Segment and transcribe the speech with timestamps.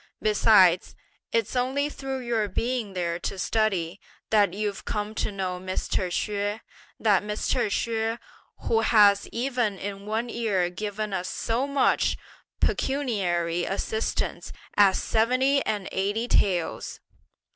[0.23, 0.95] Besides,
[1.31, 3.99] it's only through your being there to study,
[4.31, 6.07] that you've come to know Mr.
[6.07, 6.59] Hsüeh!
[6.99, 7.67] that Mr.
[7.67, 8.17] Hsüeh,
[8.61, 12.17] who has even in one year given us so much
[12.59, 16.99] pecuniary assistance as seventy and eighty taels!